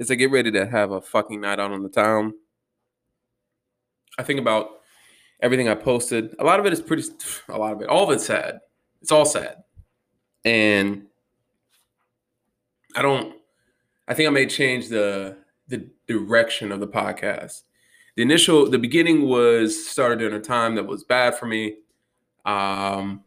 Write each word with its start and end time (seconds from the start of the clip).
as 0.00 0.10
I 0.10 0.14
get 0.14 0.30
ready 0.30 0.50
to 0.52 0.66
have 0.66 0.90
a 0.90 1.00
fucking 1.00 1.40
night 1.40 1.60
out 1.60 1.72
on 1.72 1.82
the 1.82 1.88
town, 1.88 2.34
I 4.18 4.22
think 4.22 4.40
about 4.40 4.68
everything 5.40 5.68
I 5.68 5.74
posted. 5.74 6.34
A 6.38 6.44
lot 6.44 6.60
of 6.60 6.66
it 6.66 6.72
is 6.72 6.80
pretty, 6.80 7.04
a 7.48 7.58
lot 7.58 7.72
of 7.72 7.82
it, 7.82 7.88
all 7.88 8.04
of 8.04 8.10
it's 8.10 8.26
sad. 8.26 8.60
It's 9.02 9.12
all 9.12 9.24
sad. 9.24 9.56
And 10.44 11.06
I 12.96 13.02
don't, 13.02 13.34
I 14.06 14.14
think 14.14 14.26
I 14.26 14.30
may 14.30 14.46
change 14.46 14.88
the, 14.88 15.36
the 15.68 15.88
direction 16.06 16.72
of 16.72 16.80
the 16.80 16.88
podcast. 16.88 17.62
The 18.16 18.22
initial, 18.22 18.70
the 18.70 18.78
beginning 18.78 19.28
was 19.28 19.86
started 19.86 20.22
in 20.22 20.34
a 20.34 20.40
time 20.40 20.76
that 20.76 20.86
was 20.86 21.02
bad 21.04 21.36
for 21.36 21.46
me. 21.46 21.76
Um, 22.44 23.24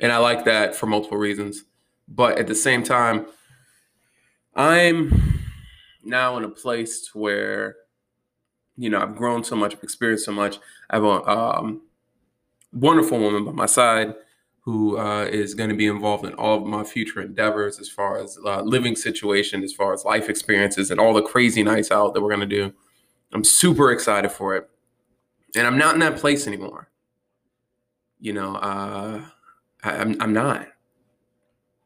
and 0.00 0.12
I 0.12 0.18
like 0.18 0.44
that 0.44 0.74
for 0.74 0.86
multiple 0.86 1.16
reasons. 1.16 1.64
But 2.08 2.38
at 2.38 2.46
the 2.46 2.54
same 2.54 2.82
time, 2.82 3.26
I'm 4.54 5.35
now 6.06 6.36
in 6.36 6.44
a 6.44 6.48
place 6.48 7.14
where, 7.14 7.76
you 8.76 8.90
know, 8.90 9.00
I've 9.00 9.16
grown 9.16 9.44
so 9.44 9.56
much, 9.56 9.74
I've 9.74 9.82
experienced 9.82 10.24
so 10.24 10.32
much. 10.32 10.58
I 10.90 10.96
have 10.96 11.04
a 11.04 11.28
um, 11.28 11.82
wonderful 12.72 13.18
woman 13.18 13.44
by 13.44 13.52
my 13.52 13.66
side 13.66 14.14
who 14.60 14.98
uh, 14.98 15.24
is 15.24 15.54
going 15.54 15.70
to 15.70 15.76
be 15.76 15.86
involved 15.86 16.26
in 16.26 16.34
all 16.34 16.58
of 16.58 16.66
my 16.66 16.82
future 16.82 17.22
endeavors 17.22 17.78
as 17.78 17.88
far 17.88 18.18
as 18.18 18.36
uh, 18.44 18.62
living 18.62 18.96
situation, 18.96 19.62
as 19.62 19.72
far 19.72 19.94
as 19.94 20.04
life 20.04 20.28
experiences, 20.28 20.90
and 20.90 20.98
all 20.98 21.14
the 21.14 21.22
crazy 21.22 21.62
nights 21.62 21.92
out 21.92 22.14
that 22.14 22.20
we're 22.20 22.34
going 22.34 22.40
to 22.40 22.46
do. 22.46 22.72
I'm 23.32 23.44
super 23.44 23.92
excited 23.92 24.32
for 24.32 24.56
it. 24.56 24.68
And 25.54 25.66
I'm 25.66 25.78
not 25.78 25.94
in 25.94 26.00
that 26.00 26.16
place 26.16 26.48
anymore. 26.48 26.90
You 28.18 28.32
know, 28.32 28.56
uh, 28.56 29.22
I, 29.84 29.94
am 29.94 30.12
I'm, 30.12 30.22
I'm 30.22 30.32
not. 30.32 30.66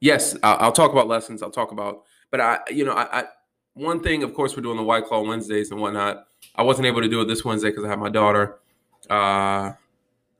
Yes, 0.00 0.34
I'll, 0.42 0.56
I'll, 0.58 0.72
talk 0.72 0.90
about 0.90 1.06
lessons. 1.06 1.42
I'll 1.42 1.50
talk 1.50 1.72
about, 1.72 2.04
but 2.30 2.40
I, 2.40 2.60
you 2.70 2.86
know, 2.86 2.92
I, 2.92 3.20
I 3.20 3.24
one 3.74 4.00
thing, 4.02 4.22
of 4.22 4.34
course, 4.34 4.56
we're 4.56 4.62
doing 4.62 4.76
the 4.76 4.82
White 4.82 5.06
Claw 5.06 5.22
Wednesdays 5.22 5.70
and 5.70 5.80
whatnot. 5.80 6.26
I 6.54 6.62
wasn't 6.62 6.86
able 6.86 7.00
to 7.02 7.08
do 7.08 7.20
it 7.20 7.26
this 7.26 7.44
Wednesday 7.44 7.70
because 7.70 7.84
I 7.84 7.88
had 7.88 7.98
my 7.98 8.08
daughter. 8.08 8.58
Uh, 9.08 9.72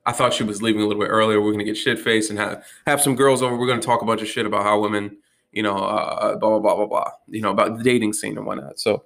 I 0.05 0.11
thought 0.11 0.33
she 0.33 0.43
was 0.43 0.61
leaving 0.61 0.81
a 0.81 0.85
little 0.85 1.01
bit 1.01 1.09
earlier. 1.09 1.39
We 1.41 1.49
are 1.49 1.51
gonna 1.51 1.63
get 1.63 1.77
shit 1.77 1.99
faced 1.99 2.29
and 2.29 2.39
have 2.39 2.63
have 2.87 3.01
some 3.01 3.15
girls 3.15 3.41
over. 3.41 3.55
We're 3.55 3.67
gonna 3.67 3.81
talk 3.81 4.01
a 4.01 4.05
bunch 4.05 4.21
of 4.21 4.27
shit 4.27 4.45
about 4.45 4.63
how 4.63 4.79
women, 4.79 5.17
you 5.51 5.63
know, 5.63 5.77
uh, 5.77 6.35
blah 6.37 6.49
blah 6.49 6.59
blah 6.59 6.75
blah 6.75 6.85
blah. 6.87 7.11
You 7.27 7.41
know, 7.41 7.51
about 7.51 7.77
the 7.77 7.83
dating 7.83 8.13
scene 8.13 8.37
and 8.37 8.45
whatnot. 8.45 8.79
So, 8.79 9.03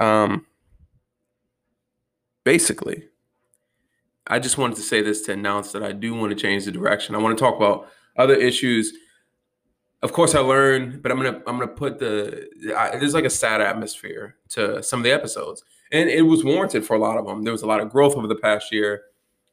um, 0.00 0.46
basically, 2.44 3.04
I 4.26 4.38
just 4.38 4.58
wanted 4.58 4.76
to 4.76 4.82
say 4.82 5.00
this 5.00 5.22
to 5.22 5.32
announce 5.32 5.72
that 5.72 5.82
I 5.82 5.92
do 5.92 6.14
want 6.14 6.30
to 6.30 6.36
change 6.36 6.64
the 6.64 6.72
direction. 6.72 7.14
I 7.14 7.18
want 7.18 7.36
to 7.36 7.42
talk 7.42 7.56
about 7.56 7.88
other 8.16 8.34
issues. 8.34 8.92
Of 10.02 10.12
course, 10.12 10.34
I 10.34 10.40
learned, 10.40 11.00
but 11.02 11.12
I'm 11.12 11.18
gonna 11.18 11.40
I'm 11.46 11.58
gonna 11.58 11.68
put 11.68 11.98
the 12.00 12.48
I, 12.76 12.98
there's 12.98 13.14
like 13.14 13.24
a 13.24 13.30
sad 13.30 13.60
atmosphere 13.60 14.36
to 14.50 14.82
some 14.82 15.00
of 15.00 15.04
the 15.04 15.12
episodes, 15.12 15.62
and 15.92 16.10
it 16.10 16.22
was 16.22 16.42
warranted 16.42 16.84
for 16.84 16.96
a 16.96 16.98
lot 16.98 17.18
of 17.18 17.26
them. 17.26 17.44
There 17.44 17.52
was 17.52 17.62
a 17.62 17.66
lot 17.68 17.80
of 17.80 17.90
growth 17.90 18.16
over 18.16 18.26
the 18.26 18.34
past 18.34 18.72
year, 18.72 19.02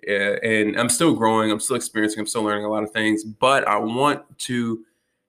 and 0.08 0.80
I'm 0.80 0.90
still 0.90 1.14
growing. 1.14 1.52
I'm 1.52 1.60
still 1.60 1.76
experiencing. 1.76 2.20
I'm 2.20 2.26
still 2.28 2.44
learning 2.44 2.66
a 2.66 2.70
lot 2.70 2.84
of 2.84 2.92
things, 2.92 3.24
but 3.24 3.68
I 3.68 3.78
want 3.78 4.24
to 4.40 4.84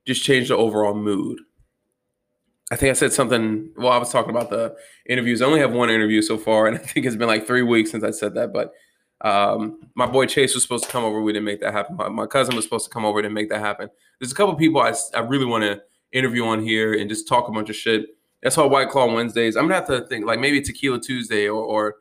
just 0.07 0.23
change 0.23 0.49
the 0.49 0.57
overall 0.57 0.95
mood. 0.95 1.41
I 2.73 2.77
think 2.77 2.91
I 2.91 2.95
said 2.95 3.13
something. 3.13 3.71
Well, 3.77 3.93
I 3.93 3.99
was 3.99 4.11
talking 4.11 4.31
about 4.31 4.49
the 4.49 4.75
interviews. 5.07 5.43
I 5.43 5.47
only 5.47 5.61
have 5.61 5.73
one 5.73 5.91
interview 5.91 6.23
so 6.23 6.39
far, 6.39 6.67
and 6.67 6.77
I 6.79 6.81
think 6.81 7.05
it's 7.05 7.17
been 7.17 7.29
like 7.29 7.47
three 7.47 7.63
weeks 7.63 7.91
since 7.91 8.05
I 8.05 8.11
said 8.11 8.35
that. 8.35 8.55
But 8.55 8.73
um, 9.23 9.81
my 9.95 10.07
boy 10.07 10.27
Chase 10.27 10.55
was 10.55 10.63
supposed 10.63 10.85
to 10.85 10.91
come 10.91 11.05
over. 11.05 11.21
We 11.21 11.33
didn't 11.33 11.45
make 11.45 11.61
that 11.61 11.73
happen. 11.73 11.97
My, 11.97 12.09
my 12.09 12.27
cousin 12.27 12.57
was 12.57 12.65
supposed 12.65 12.87
to 12.87 12.91
come 12.91 13.05
over. 13.05 13.21
Didn't 13.21 13.35
make 13.35 13.51
that 13.51 13.61
happen. 13.61 13.91
There's 14.19 14.33
a 14.33 14.35
couple 14.35 14.55
people 14.55 14.81
I, 14.81 14.95
I 15.15 15.21
really 15.21 15.45
want 15.45 15.65
to 15.65 15.83
interview 16.13 16.45
on 16.45 16.63
here 16.63 16.95
and 16.95 17.09
just 17.09 17.29
talk 17.29 17.49
a 17.49 17.53
bunch 17.53 17.71
of 17.71 17.77
shit. 17.77 18.07
That's 18.43 18.57
why 18.57 18.65
White 18.65 18.89
Claw 18.89 19.13
Wednesdays. 19.13 19.57
I'm 19.57 19.65
gonna 19.65 19.75
have 19.75 19.87
to 19.89 20.07
think 20.07 20.25
like 20.25 20.41
maybe 20.41 20.61
Tequila 20.63 21.01
Tuesday 21.01 21.49
or, 21.49 21.63
or 21.63 21.97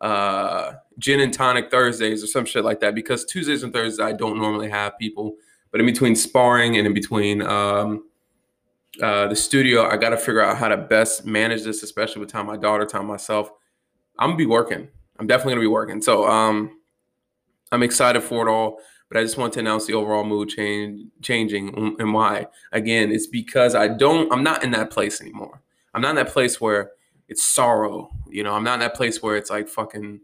uh, 0.00 0.74
Gin 0.98 1.20
and 1.20 1.32
Tonic 1.32 1.70
Thursdays 1.70 2.22
or 2.24 2.26
some 2.26 2.44
shit 2.44 2.64
like 2.64 2.80
that. 2.80 2.94
Because 2.94 3.24
Tuesdays 3.24 3.62
and 3.62 3.72
Thursdays 3.72 4.00
I 4.00 4.12
don't 4.12 4.38
normally 4.38 4.68
have 4.68 4.98
people, 4.98 5.36
but 5.70 5.80
in 5.80 5.86
between 5.86 6.16
sparring 6.16 6.76
and 6.76 6.86
in 6.86 6.94
between 6.94 7.42
um, 7.42 8.08
uh, 9.00 9.28
the 9.28 9.36
studio, 9.36 9.88
I 9.88 9.96
got 9.96 10.10
to 10.10 10.16
figure 10.16 10.40
out 10.40 10.56
how 10.56 10.68
to 10.68 10.76
best 10.76 11.24
manage 11.24 11.62
this, 11.62 11.84
especially 11.84 12.20
with 12.20 12.30
time 12.32 12.46
my 12.46 12.56
daughter, 12.56 12.84
time 12.84 13.06
myself. 13.06 13.50
I'm 14.18 14.30
gonna 14.30 14.38
be 14.38 14.46
working. 14.46 14.88
I'm 15.18 15.26
definitely 15.26 15.52
gonna 15.52 15.62
be 15.62 15.66
working. 15.68 16.00
So 16.02 16.26
um, 16.26 16.80
I'm 17.72 17.82
excited 17.82 18.22
for 18.22 18.46
it 18.46 18.50
all. 18.50 18.78
But 19.08 19.18
I 19.18 19.22
just 19.22 19.38
want 19.38 19.52
to 19.52 19.60
announce 19.60 19.86
the 19.86 19.94
overall 19.94 20.24
mood 20.24 20.48
change 20.48 21.08
changing 21.22 21.96
and 22.00 22.12
why. 22.12 22.48
Again, 22.72 23.12
it's 23.12 23.28
because 23.28 23.74
I 23.74 23.86
don't. 23.88 24.32
I'm 24.32 24.42
not 24.42 24.64
in 24.64 24.72
that 24.72 24.90
place 24.90 25.20
anymore. 25.20 25.62
I'm 25.94 26.02
not 26.02 26.10
in 26.10 26.16
that 26.16 26.32
place 26.32 26.60
where 26.60 26.90
it's 27.28 27.44
sorrow. 27.44 28.10
You 28.28 28.42
know, 28.42 28.52
I'm 28.52 28.64
not 28.64 28.74
in 28.74 28.80
that 28.80 28.94
place 28.94 29.22
where 29.22 29.36
it's 29.36 29.50
like 29.50 29.68
fucking. 29.68 30.20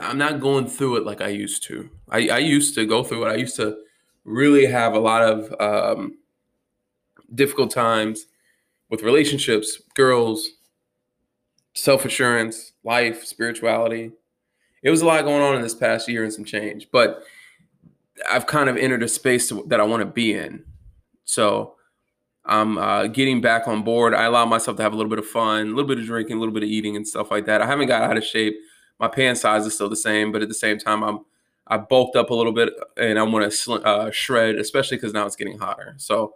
I'm 0.00 0.18
not 0.18 0.40
going 0.40 0.66
through 0.68 0.96
it 0.96 1.04
like 1.04 1.20
I 1.20 1.28
used 1.28 1.64
to. 1.64 1.90
I, 2.08 2.28
I 2.28 2.38
used 2.38 2.74
to 2.76 2.86
go 2.86 3.02
through 3.02 3.26
it. 3.26 3.30
I 3.30 3.34
used 3.36 3.56
to 3.56 3.76
really 4.24 4.66
have 4.66 4.94
a 4.94 4.98
lot 4.98 5.22
of 5.22 5.54
um, 5.60 6.18
difficult 7.34 7.70
times 7.70 8.26
with 8.88 9.02
relationships, 9.02 9.82
girls, 9.94 10.48
self 11.74 12.04
assurance, 12.04 12.72
life, 12.84 13.24
spirituality. 13.24 14.12
It 14.82 14.90
was 14.90 15.02
a 15.02 15.06
lot 15.06 15.24
going 15.24 15.42
on 15.42 15.56
in 15.56 15.62
this 15.62 15.74
past 15.74 16.08
year 16.08 16.24
and 16.24 16.32
some 16.32 16.44
change, 16.44 16.88
but 16.92 17.24
I've 18.30 18.46
kind 18.46 18.68
of 18.68 18.76
entered 18.76 19.02
a 19.02 19.08
space 19.08 19.52
that 19.66 19.80
I 19.80 19.84
want 19.84 20.02
to 20.02 20.06
be 20.06 20.34
in. 20.34 20.64
So 21.24 21.74
I'm 22.44 22.76
uh, 22.76 23.06
getting 23.06 23.40
back 23.40 23.66
on 23.66 23.82
board. 23.82 24.14
I 24.14 24.24
allow 24.24 24.44
myself 24.44 24.76
to 24.76 24.82
have 24.82 24.92
a 24.92 24.96
little 24.96 25.10
bit 25.10 25.18
of 25.18 25.26
fun, 25.26 25.68
a 25.68 25.70
little 25.70 25.88
bit 25.88 25.98
of 25.98 26.04
drinking, 26.04 26.36
a 26.36 26.40
little 26.40 26.54
bit 26.54 26.62
of 26.62 26.68
eating 26.68 26.96
and 26.96 27.08
stuff 27.08 27.30
like 27.30 27.46
that. 27.46 27.62
I 27.62 27.66
haven't 27.66 27.88
got 27.88 28.02
out 28.02 28.16
of 28.16 28.24
shape. 28.24 28.56
My 29.00 29.08
pant 29.08 29.38
size 29.38 29.66
is 29.66 29.74
still 29.74 29.88
the 29.88 29.96
same, 29.96 30.30
but 30.30 30.42
at 30.42 30.48
the 30.48 30.54
same 30.54 30.78
time, 30.78 31.02
I'm 31.02 31.20
I 31.66 31.78
bulked 31.78 32.14
up 32.14 32.28
a 32.28 32.34
little 32.34 32.52
bit 32.52 32.70
and 32.98 33.18
I 33.18 33.22
want 33.22 33.50
to 33.50 33.72
uh, 33.72 34.10
shred, 34.10 34.56
especially 34.56 34.98
because 34.98 35.14
now 35.14 35.24
it's 35.24 35.36
getting 35.36 35.58
hotter. 35.58 35.94
So 35.96 36.34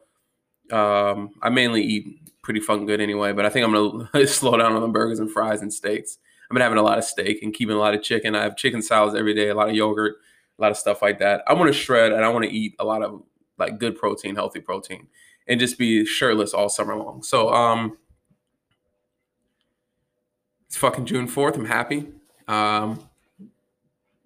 um, 0.73 1.31
I 1.43 1.51
mainly 1.51 1.83
eat 1.83 2.33
pretty 2.43 2.61
fucking 2.61 2.87
good 2.87 3.01
anyway, 3.01 3.33
but 3.33 3.45
I 3.45 3.51
think 3.51 3.67
I'm 3.67 3.73
gonna 3.73 4.27
slow 4.27 4.57
down 4.57 4.73
on 4.73 4.83
the 4.83 4.89
burgers 4.89 5.19
and 5.19 5.31
fries 5.31 5.63
and 5.63 5.73
steaks. 5.73 6.19
I've 6.51 6.55
been 6.55 6.63
having 6.63 6.79
a 6.79 6.83
lot 6.83 6.99
of 6.99 7.05
steak 7.05 7.43
and 7.43 7.53
keeping 7.53 7.77
a 7.77 7.79
lot 7.79 7.95
of 7.95 8.03
chicken. 8.03 8.35
I 8.35 8.43
have 8.43 8.57
chicken 8.57 8.81
salads 8.81 9.15
every 9.15 9.35
day, 9.35 9.49
a 9.49 9.55
lot 9.55 9.69
of 9.69 9.75
yogurt, 9.75 10.17
a 10.59 10.63
lot 10.63 10.71
of 10.71 10.79
stuff 10.79 11.03
like 11.03 11.19
that. 11.19 11.43
I 11.47 11.53
want 11.53 11.69
to 11.69 11.79
shred 11.79 12.13
and 12.13 12.25
I 12.25 12.29
want 12.31 12.47
to 12.47 12.51
eat 12.51 12.75
a 12.79 12.85
lot 12.85 13.03
of 13.03 13.23
like 13.59 13.79
good 13.79 13.97
protein, 13.97 14.35
healthy 14.35 14.61
protein, 14.61 15.09
and 15.47 15.61
just 15.61 15.79
be 15.79 16.07
shirtless 16.07 16.55
all 16.55 16.69
summer 16.69 16.97
long. 16.97 17.23
So 17.23 17.53
um, 17.53 17.99
it's 20.67 20.77
fucking 20.77 21.07
June 21.07 21.29
4th. 21.29 21.57
I'm 21.57 21.67
happy. 21.67 22.07
Um, 22.47 23.07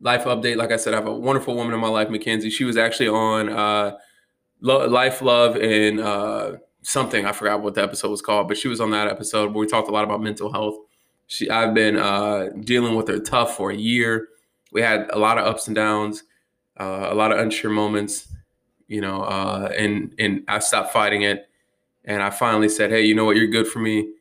life 0.00 0.24
update. 0.24 0.56
Like 0.56 0.70
I 0.70 0.76
said, 0.76 0.94
I 0.94 0.96
have 0.96 1.06
a 1.06 1.12
wonderful 1.12 1.54
woman 1.56 1.74
in 1.74 1.80
my 1.80 1.88
life, 1.88 2.08
Mackenzie. 2.08 2.50
She 2.50 2.64
was 2.64 2.76
actually 2.76 3.08
on 3.08 3.48
uh, 3.48 3.96
Life, 4.62 5.22
Love, 5.22 5.56
and 5.56 6.00
uh, 6.00 6.52
something. 6.82 7.26
I 7.26 7.32
forgot 7.32 7.62
what 7.62 7.74
the 7.74 7.82
episode 7.82 8.10
was 8.10 8.22
called, 8.22 8.48
but 8.48 8.56
she 8.56 8.68
was 8.68 8.80
on 8.80 8.90
that 8.92 9.08
episode 9.08 9.52
where 9.52 9.60
we 9.60 9.66
talked 9.66 9.88
a 9.88 9.92
lot 9.92 10.04
about 10.04 10.22
mental 10.22 10.52
health. 10.52 10.76
She, 11.26 11.50
I've 11.50 11.74
been 11.74 11.98
uh, 11.98 12.50
dealing 12.62 12.94
with 12.94 13.08
her 13.08 13.18
tough 13.18 13.56
for 13.56 13.70
a 13.70 13.76
year. 13.76 14.28
We 14.70 14.80
had 14.80 15.10
a 15.12 15.18
lot 15.18 15.38
of 15.38 15.46
ups 15.46 15.66
and 15.66 15.74
downs, 15.74 16.22
uh, 16.78 17.08
a 17.10 17.14
lot 17.14 17.32
of 17.32 17.38
unsure 17.38 17.70
moments, 17.70 18.28
you 18.86 19.00
know, 19.00 19.22
uh, 19.22 19.70
and 19.76 20.14
and 20.18 20.44
I 20.46 20.60
stopped 20.60 20.92
fighting 20.92 21.22
it, 21.22 21.48
and 22.04 22.22
I 22.22 22.30
finally 22.30 22.68
said, 22.68 22.90
"Hey, 22.90 23.02
you 23.02 23.14
know 23.14 23.24
what? 23.24 23.36
You're 23.36 23.48
good 23.48 23.66
for 23.66 23.80
me. 23.80 24.12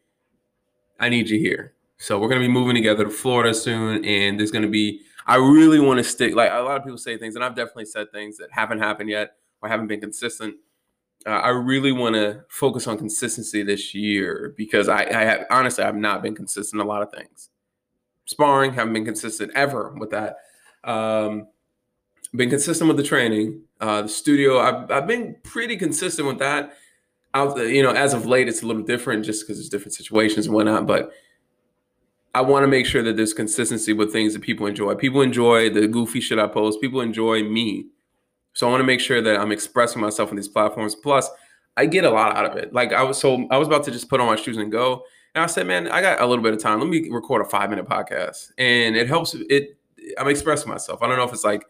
I 1.00 1.10
need 1.10 1.30
you 1.30 1.38
here." 1.38 1.74
So 1.98 2.20
we're 2.20 2.30
gonna 2.30 2.42
be 2.42 2.48
moving 2.48 2.76
together 2.76 3.04
to 3.04 3.12
Florida 3.12 3.54
soon, 3.54 4.04
and 4.06 4.40
there's 4.40 4.52
gonna 4.52 4.68
be. 4.68 5.02
I 5.28 5.36
really 5.36 5.80
want 5.80 6.00
to 6.00 6.04
stick. 6.04 6.34
Like 6.34 6.52
a 6.52 6.62
lot 6.62 6.78
of 6.78 6.84
people 6.84 6.98
say 6.98 7.16
things, 7.18 7.36
and 7.36 7.44
I've 7.44 7.56
definitely 7.56 7.86
said 7.86 8.12
things 8.12 8.38
that 8.38 8.52
haven't 8.52 8.80
happened 8.80 9.10
yet 9.10 9.36
or 9.62 9.70
haven't 9.70 9.88
been 9.88 10.02
consistent 10.02 10.56
uh, 11.26 11.30
I 11.30 11.50
really 11.50 11.92
want 11.92 12.16
to 12.16 12.44
focus 12.50 12.88
on 12.88 12.98
consistency 12.98 13.64
this 13.64 13.94
year 13.94 14.54
because 14.58 14.90
I, 14.90 15.04
I 15.04 15.24
have, 15.24 15.46
honestly 15.52 15.84
I've 15.84 15.96
not 15.96 16.24
been 16.24 16.36
consistent 16.36 16.82
a 16.82 16.86
lot 16.86 17.02
of 17.02 17.12
things. 17.12 17.50
Sparring 18.26 18.74
haven't 18.74 18.94
been 18.94 19.06
consistent 19.06 19.52
ever 19.56 19.94
with 19.98 20.10
that. 20.12 20.38
Um, 20.84 21.48
been 22.34 22.50
consistent 22.50 22.88
with 22.88 22.98
the 22.98 23.04
training. 23.04 23.62
Uh, 23.80 24.04
the 24.04 24.10
studio 24.10 24.60
I've, 24.60 24.90
I've 24.90 25.08
been 25.08 25.36
pretty 25.44 25.78
consistent 25.78 26.28
with 26.28 26.40
that. 26.40 26.74
Out 27.34 27.58
you 27.58 27.82
know 27.82 27.92
as 27.92 28.14
of 28.14 28.26
late 28.26 28.50
it's 28.50 28.62
a 28.62 28.68
little 28.68 28.84
different 28.84 29.24
just 29.24 29.44
because 29.44 29.58
there's 29.58 29.70
different 29.70 29.94
situations 29.94 30.48
and 30.48 30.56
whatnot. 30.56 30.88
But 30.88 31.12
I 32.34 32.42
want 32.42 32.64
to 32.64 32.68
make 32.68 32.86
sure 32.86 33.04
that 33.04 33.16
there's 33.16 33.34
consistency 33.34 33.94
with 33.94 34.12
things 34.12 34.34
that 34.34 34.42
people 34.42 34.66
enjoy. 34.66 34.96
People 34.96 35.22
enjoy 35.22 35.70
the 35.70 35.88
goofy 35.88 36.20
shit 36.20 36.40
I 36.40 36.48
post. 36.48 36.82
People 36.82 37.02
enjoy 37.02 37.44
me. 37.44 37.88
So 38.54 38.68
I 38.68 38.72
want 38.72 38.82
to 38.82 38.86
make 38.86 39.00
sure 39.00 39.22
that 39.22 39.40
I'm 39.40 39.52
expressing 39.52 40.02
myself 40.02 40.30
on 40.30 40.36
these 40.36 40.48
platforms. 40.48 40.96
Plus, 40.96 41.30
I 41.78 41.86
get 41.86 42.04
a 42.04 42.10
lot 42.10 42.36
out 42.36 42.46
of 42.46 42.58
it. 42.58 42.74
Like 42.74 42.94
I 42.94 43.04
was 43.04 43.18
so 43.18 43.48
I 43.50 43.58
was 43.58 43.68
about 43.68 43.84
to 43.86 43.92
just 43.92 44.10
put 44.10 44.20
on 44.20 44.28
my 44.28 44.36
shoes 44.36 44.58
and 44.58 44.72
go. 44.72 45.04
And 45.34 45.44
I 45.44 45.48
said, 45.48 45.66
man, 45.68 45.88
I 45.88 46.02
got 46.02 46.20
a 46.20 46.26
little 46.26 46.44
bit 46.44 46.54
of 46.54 46.60
time. 46.62 46.80
Let 46.80 46.90
me 46.90 47.10
record 47.10 47.42
a 47.42 47.46
five 47.46 47.70
minute 47.70 47.88
podcast. 47.88 48.52
And 48.58 48.96
it 48.98 49.08
helps 49.08 49.34
it 49.34 49.78
I'm 50.18 50.28
expressing 50.28 50.70
myself. 50.70 51.02
I 51.02 51.08
don't 51.08 51.18
know 51.18 51.24
if 51.24 51.32
it's 51.34 51.46
like 51.46 51.64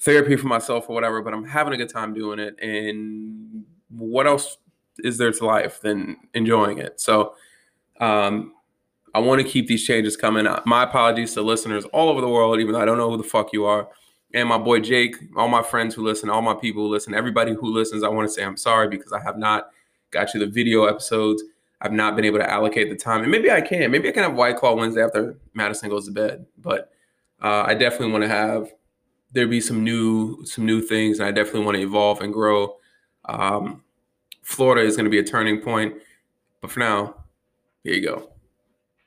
therapy 0.00 0.36
for 0.36 0.46
myself 0.46 0.88
or 0.88 0.94
whatever, 0.94 1.20
but 1.22 1.34
I'm 1.34 1.44
having 1.44 1.74
a 1.74 1.76
good 1.76 1.90
time 1.90 2.14
doing 2.14 2.38
it. 2.38 2.58
And 2.60 3.64
what 3.90 4.26
else 4.26 4.56
is 4.98 5.18
there 5.18 5.32
to 5.32 5.44
life 5.44 5.80
than 5.80 6.16
enjoying 6.34 6.78
it? 6.78 7.00
So 7.00 7.34
Um, 8.00 8.54
I 9.14 9.20
want 9.20 9.40
to 9.40 9.46
keep 9.48 9.68
these 9.68 9.84
changes 9.84 10.16
coming. 10.16 10.46
My 10.66 10.82
apologies 10.82 11.34
to 11.34 11.42
listeners 11.42 11.84
all 11.92 12.08
over 12.08 12.20
the 12.20 12.28
world, 12.28 12.58
even 12.58 12.72
though 12.72 12.80
I 12.80 12.84
don't 12.84 12.98
know 12.98 13.10
who 13.10 13.16
the 13.16 13.22
fuck 13.22 13.52
you 13.52 13.64
are. 13.64 13.88
And 14.34 14.48
my 14.48 14.58
boy 14.58 14.80
Jake, 14.80 15.16
all 15.36 15.48
my 15.48 15.62
friends 15.62 15.94
who 15.94 16.04
listen, 16.04 16.28
all 16.28 16.42
my 16.42 16.54
people 16.54 16.82
who 16.82 16.88
listen, 16.88 17.14
everybody 17.14 17.54
who 17.54 17.72
listens, 17.72 18.02
I 18.02 18.08
want 18.08 18.28
to 18.28 18.34
say 18.34 18.44
I'm 18.44 18.56
sorry 18.56 18.88
because 18.88 19.12
I 19.12 19.20
have 19.20 19.38
not 19.38 19.70
got 20.10 20.34
you 20.34 20.40
the 20.40 20.46
video 20.46 20.84
episodes. 20.84 21.42
I've 21.80 21.92
not 21.92 22.16
been 22.16 22.24
able 22.24 22.38
to 22.38 22.50
allocate 22.50 22.90
the 22.90 22.96
time. 22.96 23.22
And 23.22 23.30
maybe 23.30 23.50
I 23.50 23.60
can. 23.60 23.90
Maybe 23.90 24.08
I 24.08 24.12
can 24.12 24.24
have 24.24 24.34
White 24.34 24.56
Claw 24.56 24.74
Wednesday 24.74 25.02
after 25.02 25.36
Madison 25.54 25.88
goes 25.88 26.06
to 26.06 26.12
bed. 26.12 26.46
But 26.58 26.90
uh, 27.42 27.64
I 27.66 27.74
definitely 27.74 28.10
want 28.10 28.22
to 28.24 28.28
have 28.28 28.72
there 29.32 29.46
be 29.46 29.60
some 29.60 29.84
new 29.84 30.44
some 30.44 30.66
new 30.66 30.80
things, 30.80 31.18
and 31.18 31.28
I 31.28 31.32
definitely 31.32 31.64
want 31.64 31.76
to 31.76 31.82
evolve 31.82 32.20
and 32.20 32.32
grow. 32.32 32.76
Um, 33.26 33.82
Florida 34.42 34.86
is 34.86 34.96
going 34.96 35.04
to 35.04 35.10
be 35.10 35.18
a 35.18 35.24
turning 35.24 35.60
point. 35.60 35.94
But 36.60 36.70
for 36.70 36.80
now, 36.80 37.24
here 37.82 37.94
you 37.94 38.02
go. 38.02 38.33